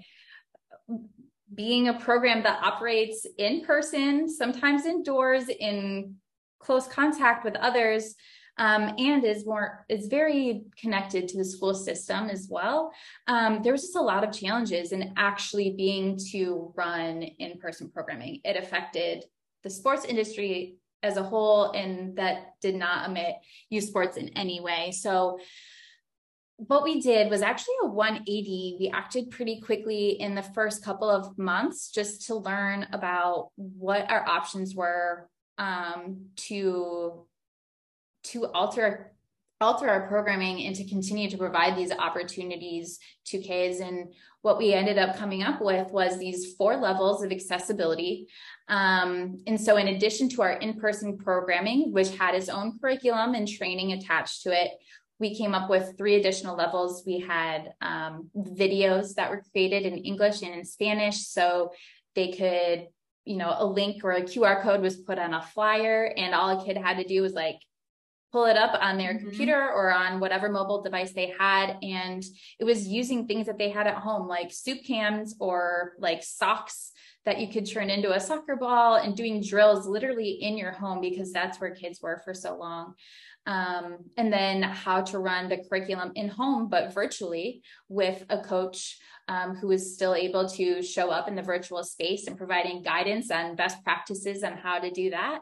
[1.55, 6.17] being a program that operates in person, sometimes indoors, in
[6.59, 8.15] close contact with others,
[8.59, 12.93] um, and is more is very connected to the school system as well.
[13.27, 18.41] Um, there was just a lot of challenges in actually being to run in-person programming.
[18.45, 19.25] It affected
[19.63, 23.37] the sports industry as a whole, and that did not omit
[23.69, 24.93] youth sports in any way.
[24.93, 25.39] So
[26.57, 28.77] what we did was actually a 180.
[28.81, 34.11] We acted pretty quickly in the first couple of months just to learn about what
[34.11, 37.27] our options were um, to
[38.27, 39.13] to alter
[39.61, 43.81] alter our programming and to continue to provide these opportunities to kids.
[43.81, 44.13] And
[44.43, 48.29] what we ended up coming up with was these four levels of accessibility.
[48.69, 53.49] Um, and so in addition to our in-person programming which had its own curriculum and
[53.49, 54.73] training attached to it
[55.19, 57.03] we came up with three additional levels.
[57.07, 61.73] We had um, videos that were created in english and in spanish so
[62.15, 62.89] they could
[63.25, 66.61] you know a link or a qr code was put on a flyer and all
[66.61, 67.59] a kid had to do was like
[68.37, 69.29] pull it up on their mm-hmm.
[69.29, 71.79] computer or on whatever mobile device they had.
[71.81, 72.23] And
[72.61, 76.93] it was using things that they had at home, like soup cans or like socks
[77.25, 81.01] that you could turn into a soccer ball and doing drills literally in your home
[81.01, 82.93] because that's where kids were for so long.
[83.47, 88.99] Um, and then how to run the curriculum in home, but virtually with a coach
[89.29, 93.31] um, who is still able to show up in the virtual space and providing guidance
[93.31, 95.39] on best practices on how to do that.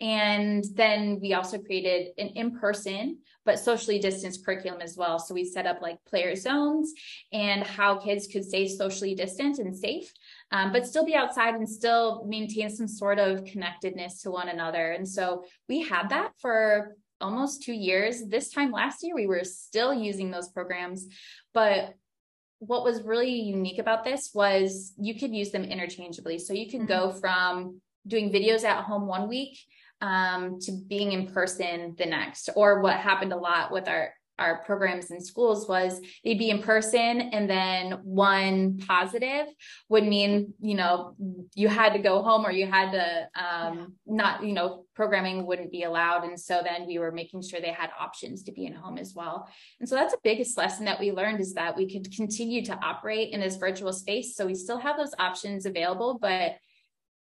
[0.00, 5.18] And then we also created an in person, but socially distanced curriculum as well.
[5.18, 6.92] So we set up like player zones
[7.32, 10.12] and how kids could stay socially distant and safe,
[10.50, 14.92] um, but still be outside and still maintain some sort of connectedness to one another.
[14.92, 18.24] And so we had that for almost two years.
[18.26, 21.06] This time last year, we were still using those programs,
[21.52, 21.94] but
[22.58, 26.38] what was really unique about this was you could use them interchangeably.
[26.38, 27.10] So you could mm-hmm.
[27.10, 29.58] go from doing videos at home one week
[30.04, 32.50] um, to being in person the next.
[32.54, 36.60] Or what happened a lot with our our programs in schools was they'd be in
[36.60, 39.46] person and then one positive
[39.88, 41.14] would mean you know
[41.54, 43.84] you had to go home or you had to um yeah.
[44.06, 47.70] not you know programming wouldn't be allowed and so then we were making sure they
[47.70, 50.98] had options to be in home as well and so that's the biggest lesson that
[50.98, 54.54] we learned is that we could continue to operate in this virtual space so we
[54.56, 56.56] still have those options available but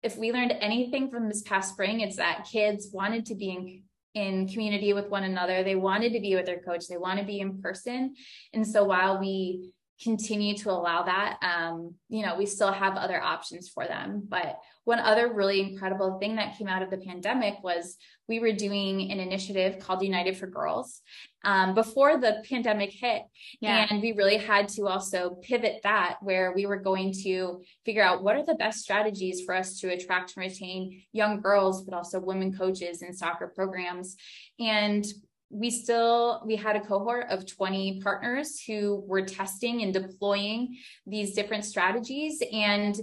[0.02, 3.82] if we learned anything from this past spring it's that kids wanted to be in
[4.14, 5.62] in community with one another.
[5.62, 6.88] They wanted to be with their coach.
[6.88, 8.14] They want to be in person.
[8.52, 13.20] And so while we continue to allow that, um, you know, we still have other
[13.20, 14.26] options for them.
[14.26, 18.52] But one other really incredible thing that came out of the pandemic was we were
[18.52, 21.02] doing an initiative called United for Girls
[21.44, 23.22] um, before the pandemic hit.
[23.60, 23.86] Yeah.
[23.90, 28.22] And we really had to also pivot that where we were going to figure out
[28.22, 32.20] what are the best strategies for us to attract and retain young girls, but also
[32.20, 34.16] women coaches in soccer programs.
[34.58, 35.04] And
[35.50, 41.34] we still we had a cohort of 20 partners who were testing and deploying these
[41.34, 42.96] different strategies and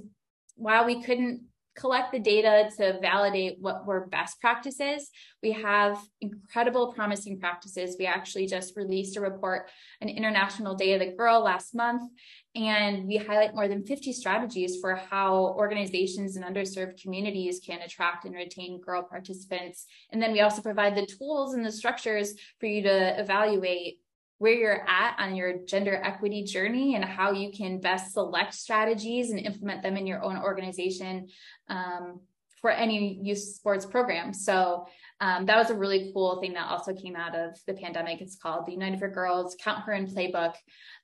[0.56, 1.42] while we couldn't
[1.78, 5.10] collect the data to validate what were best practices.
[5.44, 7.96] We have incredible promising practices.
[8.00, 9.70] We actually just released a report,
[10.02, 12.12] an International Day of the Girl last month,
[12.58, 18.26] and we highlight more than 50 strategies for how organizations and underserved communities can attract
[18.26, 19.86] and retain girl participants.
[20.12, 24.00] And then we also provide the tools and the structures for you to evaluate
[24.39, 29.30] where you're at on your gender equity journey and how you can best select strategies
[29.30, 31.28] and implement them in your own organization
[31.70, 32.20] um,
[32.60, 34.34] for any youth sports program.
[34.34, 34.88] So
[35.20, 38.22] um, that was a really cool thing that also came out of the pandemic.
[38.22, 40.54] It's called the United for Girls Count Her in Playbook.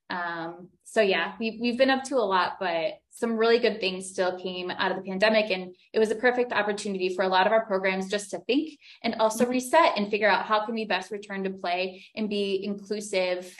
[0.10, 4.10] Um, so yeah, we've we've been up to a lot, but some really good things
[4.10, 7.48] still came out of the pandemic, and it was a perfect opportunity for a lot
[7.48, 9.54] of our programs just to think and also mm-hmm.
[9.54, 13.56] reset and figure out how can we best return to play and be inclusive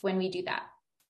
[0.00, 0.62] when we do that.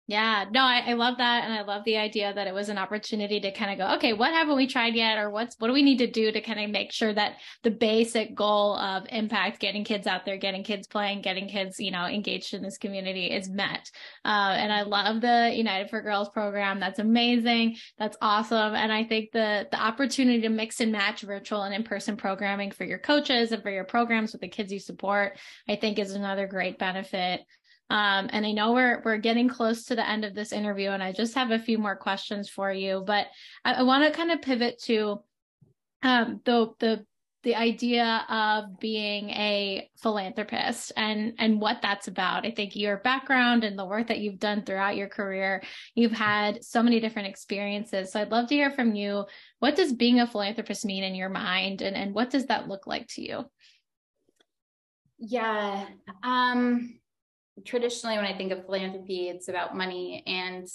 [0.09, 1.45] Yeah, no, I, I, love that.
[1.45, 4.13] And I love the idea that it was an opportunity to kind of go, okay,
[4.13, 5.17] what haven't we tried yet?
[5.17, 7.71] Or what's, what do we need to do to kind of make sure that the
[7.71, 12.05] basic goal of impact, getting kids out there, getting kids playing, getting kids, you know,
[12.07, 13.91] engaged in this community is met.
[14.25, 16.81] Uh, and I love the United for Girls program.
[16.81, 17.77] That's amazing.
[17.97, 18.75] That's awesome.
[18.75, 22.85] And I think the, the opportunity to mix and match virtual and in-person programming for
[22.85, 25.39] your coaches and for your programs with the kids you support,
[25.69, 27.43] I think is another great benefit
[27.93, 31.03] um, and I know we're we're getting close to the end of this interview, and
[31.03, 33.05] I just have a few more questions for you.
[33.07, 33.27] But
[33.67, 35.23] I, I want to kind of pivot to
[36.03, 37.05] um, the the
[37.43, 42.47] the idea of being a philanthropist and and what that's about.
[42.47, 45.63] I think your background and the work that you've done throughout your career,
[45.95, 48.11] you've had so many different experiences.
[48.11, 49.27] So I'd love to hear from you.
[49.59, 52.87] What does being a philanthropist mean in your mind, and and what does that look
[52.87, 53.45] like to you?
[55.19, 55.85] Yeah.
[56.23, 57.02] Um
[57.65, 60.23] traditionally when I think of philanthropy, it's about money.
[60.27, 60.67] And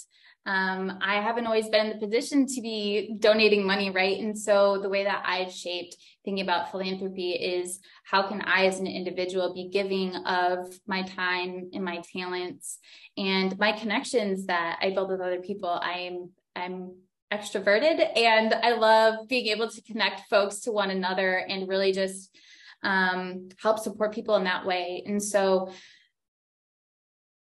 [0.46, 4.18] um, I haven't always been in the position to be donating money, right?
[4.18, 8.78] And so the way that I've shaped thinking about philanthropy is how can I, as
[8.78, 12.78] an individual, be giving of my time and my talents
[13.16, 15.68] and my connections that I build with other people.
[15.82, 16.94] I'm I'm
[17.32, 22.34] extroverted and I love being able to connect folks to one another and really just
[22.82, 25.02] um, help support people in that way.
[25.06, 25.72] And so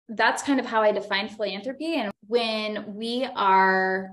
[0.08, 1.96] that's kind of how I define philanthropy.
[1.96, 4.10] And when we are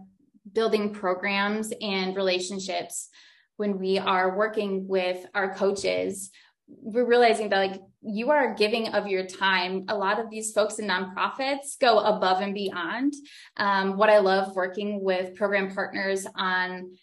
[0.52, 3.10] building programs and relationships,
[3.58, 6.32] when we are working with our coaches,
[6.68, 9.86] we're realizing that like you are giving of your time.
[9.90, 13.14] A lot of these folks in nonprofits go above and beyond.
[13.58, 16.96] Um, what I love working with program partners on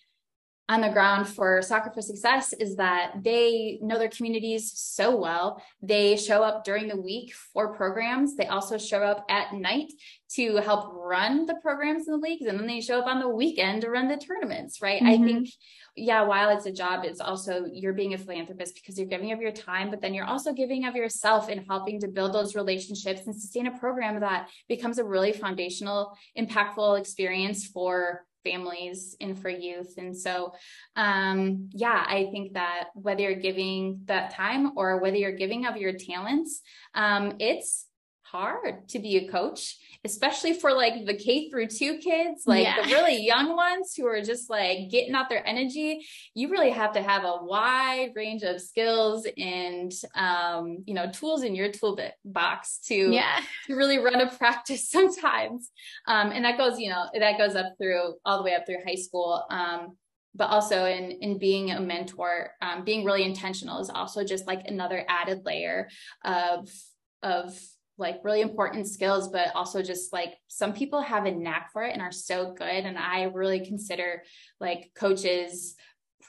[0.68, 5.62] on the ground for Soccer for Success is that they know their communities so well.
[5.80, 8.36] They show up during the week for programs.
[8.36, 9.92] They also show up at night
[10.34, 12.46] to help run the programs in the leagues.
[12.46, 15.00] And then they show up on the weekend to run the tournaments, right?
[15.00, 15.22] Mm-hmm.
[15.22, 15.48] I think,
[15.94, 19.40] yeah, while it's a job, it's also you're being a philanthropist because you're giving of
[19.40, 23.22] your time, but then you're also giving of yourself and helping to build those relationships
[23.26, 29.48] and sustain a program that becomes a really foundational, impactful experience for families and for
[29.48, 29.94] youth.
[29.98, 30.52] And so,
[30.94, 35.76] um, yeah, I think that whether you're giving that time or whether you're giving of
[35.76, 36.60] your talents,
[36.94, 37.86] um, it's
[38.22, 39.76] hard to be a coach
[40.06, 42.80] especially for like the K through two kids, like yeah.
[42.80, 46.92] the really young ones who are just like getting out their energy, you really have
[46.92, 52.78] to have a wide range of skills and um, you know, tools in your toolbox
[52.86, 53.40] to yeah.
[53.66, 55.70] to really run a practice sometimes.
[56.06, 58.84] Um, and that goes, you know, that goes up through all the way up through
[58.86, 59.44] high school.
[59.50, 59.96] Um,
[60.36, 64.68] but also in in being a mentor um, being really intentional is also just like
[64.68, 65.88] another added layer
[66.24, 66.70] of
[67.22, 67.58] of
[67.98, 71.92] like really important skills but also just like some people have a knack for it
[71.92, 74.22] and are so good and i really consider
[74.60, 75.76] like coaches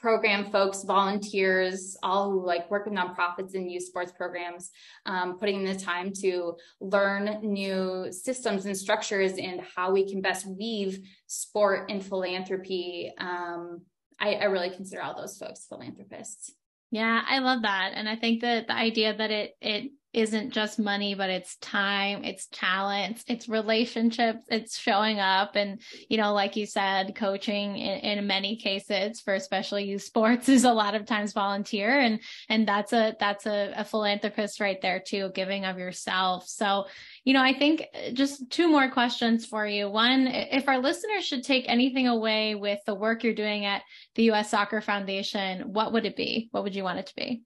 [0.00, 4.70] program folks, volunteers, all who like work with nonprofits and youth sports programs,
[5.06, 10.20] um, putting in the time to learn new systems and structures and how we can
[10.20, 13.12] best weave sport and philanthropy.
[13.18, 13.82] Um,
[14.20, 16.52] I, I really consider all those folks philanthropists.
[16.90, 17.92] Yeah, I love that.
[17.94, 22.24] And I think that the idea that it it isn't just money, but it's time,
[22.24, 25.54] it's talents, it's relationships, it's showing up.
[25.54, 30.48] And, you know, like you said, coaching in, in, many cases for especially youth sports
[30.48, 31.98] is a lot of times volunteer.
[32.00, 36.48] And, and that's a, that's a, a philanthropist right there too, giving of yourself.
[36.48, 36.86] So,
[37.24, 39.90] you know, I think uh, just two more questions for you.
[39.90, 43.82] One, if our listeners should take anything away with the work you're doing at
[44.14, 44.50] the U.S.
[44.50, 46.48] Soccer Foundation, what would it be?
[46.50, 47.42] What would you want it to be?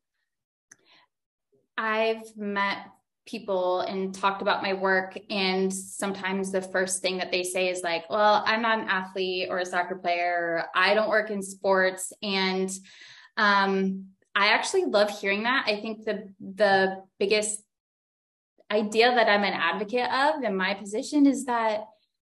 [1.82, 2.86] I've met
[3.26, 7.82] people and talked about my work and sometimes the first thing that they say is
[7.82, 10.64] like well i'm not an athlete or a soccer player.
[10.74, 12.12] I don't work in sports.
[12.22, 12.70] And
[13.36, 15.64] um, i actually love hearing that.
[15.66, 17.62] I think the the biggest
[18.70, 21.84] idea that i'm an advocate of in my position is that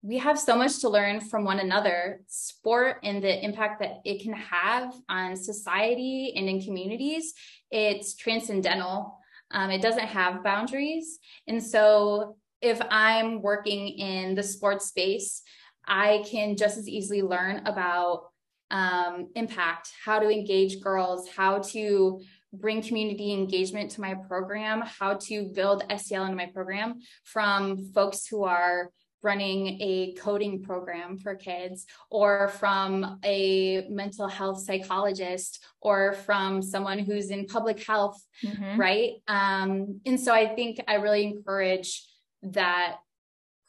[0.03, 2.21] we have so much to learn from one another.
[2.27, 7.33] Sport and the impact that it can have on society and in communities
[7.71, 9.19] it's transcendental
[9.51, 11.19] um, it doesn't have boundaries.
[11.47, 15.43] And so if I'm working in the sports space,
[15.87, 18.29] I can just as easily learn about
[18.71, 22.21] um, impact, how to engage girls, how to
[22.53, 28.27] bring community engagement to my program, how to build SEL into my program from folks
[28.27, 28.91] who are
[29.25, 36.99] running a coding program for kids or from a mental health psychologist or from someone
[36.99, 38.79] who's in public health mm-hmm.
[38.79, 42.07] right um, and so i think i really encourage
[42.43, 42.99] that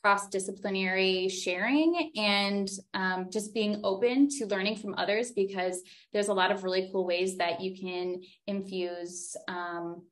[0.04, 5.82] cross disciplinary sharing and um, just being open to learning from others because
[6.14, 10.04] there's a lot of really cool ways that you can infuse um,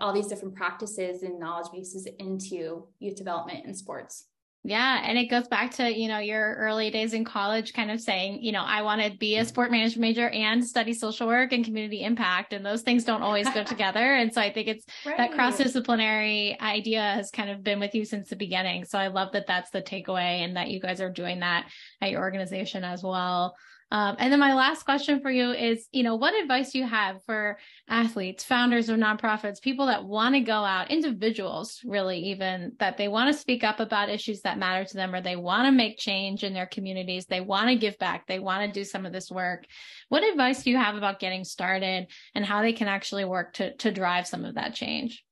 [0.00, 4.26] all these different practices and knowledge bases into youth development and sports.
[4.68, 5.00] Yeah.
[5.02, 8.42] And it goes back to, you know, your early days in college kind of saying,
[8.42, 11.64] you know, I want to be a sport management major and study social work and
[11.64, 12.52] community impact.
[12.52, 14.14] And those things don't always go together.
[14.14, 15.16] And so I think it's right.
[15.16, 18.84] that cross disciplinary idea has kind of been with you since the beginning.
[18.84, 21.66] So I love that that's the takeaway and that you guys are doing that
[22.02, 23.56] at your organization as well.
[23.90, 26.86] Um, and then my last question for you is, you know, what advice do you
[26.86, 27.58] have for
[27.88, 33.08] athletes, founders of nonprofits, people that want to go out, individuals really even that they
[33.08, 35.98] want to speak up about issues that matter to them or they want to make
[35.98, 39.12] change in their communities, they want to give back, they want to do some of
[39.12, 39.64] this work.
[40.08, 43.74] What advice do you have about getting started and how they can actually work to
[43.76, 45.24] to drive some of that change?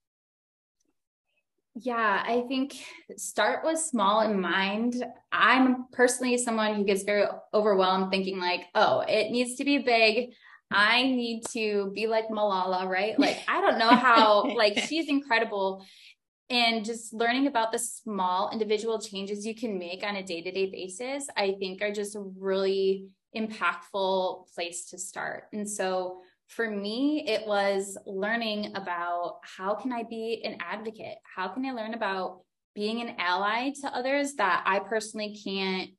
[1.78, 2.74] Yeah, I think
[3.18, 5.04] start with small in mind.
[5.30, 10.32] I'm personally someone who gets very overwhelmed thinking like, oh, it needs to be big.
[10.70, 13.18] I need to be like Malala, right?
[13.18, 15.84] Like, I don't know how, like, she's incredible.
[16.48, 20.50] And just learning about the small individual changes you can make on a day to
[20.50, 25.44] day basis, I think are just a really impactful place to start.
[25.52, 31.48] And so, for me it was learning about how can i be an advocate how
[31.48, 32.40] can i learn about
[32.74, 35.90] being an ally to others that i personally can't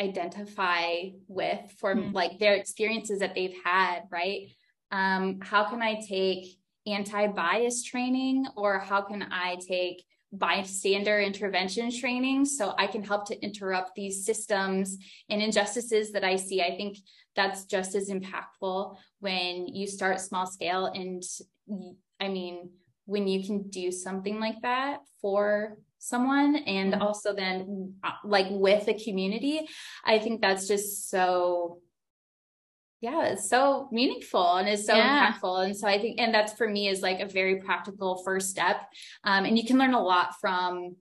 [0.00, 2.12] identify with for mm-hmm.
[2.12, 4.48] like their experiences that they've had right
[4.90, 6.46] um, how can i take
[6.86, 13.40] anti-bias training or how can i take bystander intervention training so I can help to
[13.40, 14.98] interrupt these systems
[15.30, 16.60] and injustices that I see.
[16.60, 16.98] I think
[17.36, 20.86] that's just as impactful when you start small scale.
[20.86, 21.22] And
[22.20, 22.70] I mean,
[23.06, 27.02] when you can do something like that for someone and mm-hmm.
[27.02, 29.66] also then uh, like with the community,
[30.04, 31.80] I think that's just so
[33.00, 35.30] yeah, it's so meaningful and it's so yeah.
[35.30, 35.66] impactful.
[35.66, 38.80] And so I think, and that's for me is like a very practical first step.
[39.24, 40.96] Um, and you can learn a lot from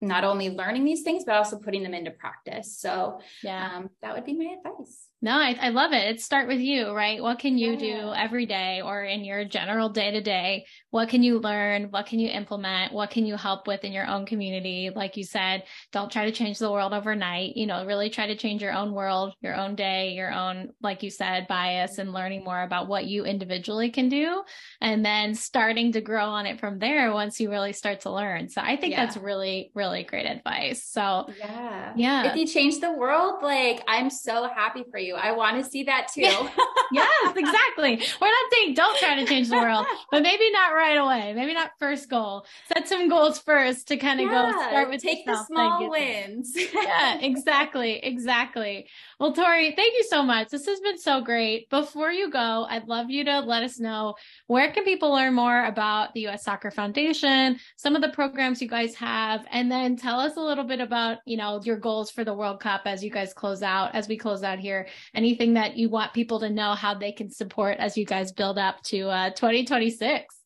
[0.00, 2.78] not only learning these things, but also putting them into practice.
[2.78, 5.08] So yeah, um, that would be my advice.
[5.24, 6.02] No, I, I love it.
[6.08, 7.22] It start with you, right?
[7.22, 7.78] What can you yeah.
[7.78, 10.66] do every day or in your general day to day?
[10.90, 11.84] What can you learn?
[11.90, 12.92] What can you implement?
[12.92, 14.90] What can you help with in your own community?
[14.92, 15.62] Like you said,
[15.92, 17.56] don't try to change the world overnight.
[17.56, 21.04] You know, really try to change your own world, your own day, your own, like
[21.04, 24.42] you said, bias and learning more about what you individually can do.
[24.80, 28.48] And then starting to grow on it from there once you really start to learn.
[28.48, 29.06] So I think yeah.
[29.06, 30.84] that's really, really great advice.
[30.84, 31.92] So yeah.
[31.94, 32.28] Yeah.
[32.28, 35.18] If you change the world, like I'm so happy for you you.
[35.18, 36.22] I want to see that too.
[36.92, 38.02] yes, exactly.
[38.20, 41.32] We're not saying don't try to change the world, but maybe not right away.
[41.34, 42.46] Maybe not first goal.
[42.68, 46.54] Set some goals first to kind of yeah, go start with take the small wins.
[46.74, 47.98] yeah, exactly.
[48.02, 48.88] Exactly.
[49.18, 50.48] Well, Tori, thank you so much.
[50.48, 51.68] This has been so great.
[51.70, 54.14] Before you go, I'd love you to let us know
[54.46, 58.68] where can people learn more about the US Soccer Foundation, some of the programs you
[58.68, 62.24] guys have, and then tell us a little bit about, you know, your goals for
[62.24, 64.88] the World Cup as you guys close out, as we close out here.
[65.14, 68.58] Anything that you want people to know how they can support as you guys build
[68.58, 70.42] up to uh, 2026.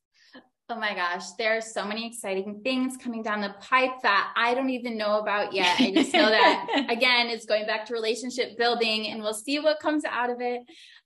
[0.69, 4.53] Oh my gosh, there are so many exciting things coming down the pipe that I
[4.53, 5.79] don't even know about yet.
[5.79, 9.79] I just know that, again, it's going back to relationship building and we'll see what
[9.79, 10.63] comes out of it.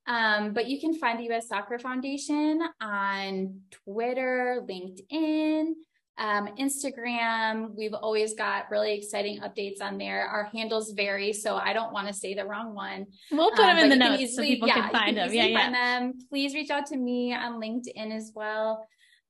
[0.07, 5.73] Um, but you can find the US Soccer Foundation on Twitter, LinkedIn,
[6.21, 7.75] um, Instagram.
[7.77, 10.27] We've always got really exciting updates on there.
[10.27, 13.07] Our handles vary, so I don't want to say the wrong one.
[13.33, 15.33] We'll put um, them in the notes easily, so people yeah, can find them.
[15.33, 15.71] Yeah, yeah.
[15.71, 16.13] Them.
[16.29, 18.87] Please reach out to me on LinkedIn as well.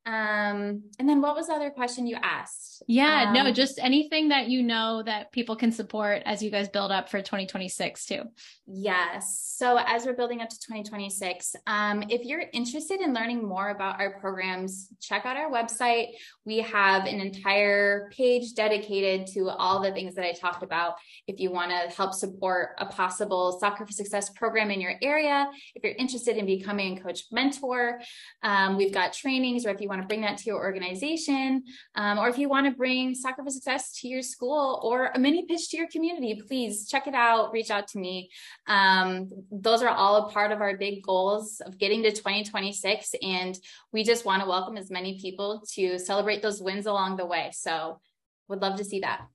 [0.06, 2.82] Um, and then what was the other question you asked?
[2.88, 6.70] Yeah, um, no, just anything that you know that people can support as you guys
[6.70, 8.22] build up for 2026 too.
[8.66, 9.54] Yes.
[9.56, 14.00] So as we're building up to 2026, um, if you're interested in learning more about
[14.00, 16.12] our programs, check out our website.
[16.46, 20.94] We have an entire page dedicated to all the things that I talked about.
[21.26, 25.50] If you want to help support a possible Soccer for Success program in your area,
[25.74, 28.00] if you're interested in becoming a coach mentor,
[28.42, 31.64] um, we've got trainings, or if you want to bring that to your organization,
[31.96, 35.18] um, or if you want to bring Soccer for Success to your school or a
[35.18, 38.30] mini pitch to your community, please check it out, reach out to me.
[38.66, 43.14] Um, those are all a part of our big goals of getting to 2026.
[43.22, 43.58] And
[43.92, 47.50] we just want to welcome as many people to celebrate those wins along the way.
[47.52, 48.00] So
[48.48, 49.26] would love to see that.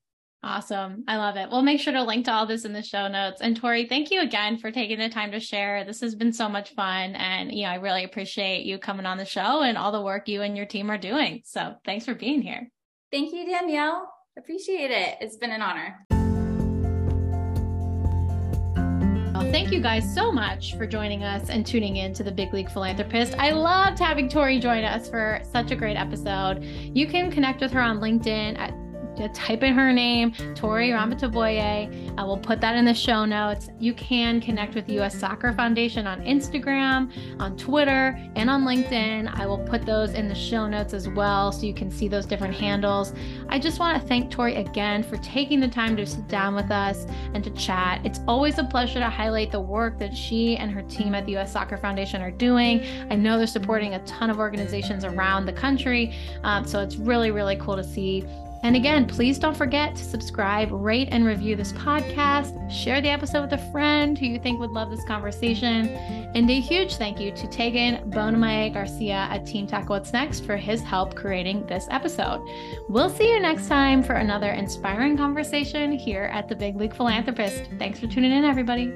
[0.45, 1.03] Awesome.
[1.07, 1.49] I love it.
[1.49, 3.41] We'll make sure to link to all this in the show notes.
[3.41, 5.83] And Tori, thank you again for taking the time to share.
[5.83, 7.15] This has been so much fun.
[7.15, 10.27] And, you know, I really appreciate you coming on the show and all the work
[10.27, 11.41] you and your team are doing.
[11.45, 12.69] So thanks for being here.
[13.11, 14.07] Thank you, Danielle.
[14.37, 15.17] Appreciate it.
[15.19, 16.05] It's been an honor.
[19.33, 22.53] Well, thank you guys so much for joining us and tuning in to the Big
[22.53, 23.33] League Philanthropist.
[23.39, 26.63] I loved having Tori join us for such a great episode.
[26.63, 28.84] You can connect with her on LinkedIn at
[29.34, 32.13] type in her name, Tori Ramataboee.
[32.18, 33.70] I will put that in the show notes.
[33.80, 39.34] You can connect with US Soccer Foundation on Instagram, on Twitter, and on LinkedIn.
[39.39, 42.26] I will put those in the show notes as well so you can see those
[42.26, 43.13] different handles.
[43.49, 46.72] I just want to thank Tori again for taking the time to sit down with
[46.72, 48.01] us and to chat.
[48.05, 51.38] It's always a pleasure to highlight the work that she and her team at the
[51.38, 52.84] US Soccer Foundation are doing.
[53.09, 57.32] I know they're supporting a ton of organizations around the country, um, so it's really,
[57.32, 58.26] really cool to see.
[58.66, 62.59] And again, please don't forget to subscribe, rate, and review this podcast.
[62.72, 65.89] Share the episode with a friend who you think would love this conversation.
[65.89, 70.57] And a huge thank you to Tegan Bonamaye Garcia at Team Tackle What's Next for
[70.57, 72.43] his help creating this episode.
[72.89, 77.70] We'll see you next time for another inspiring conversation here at the Big League Philanthropist.
[77.78, 78.91] Thanks for tuning in, everybody.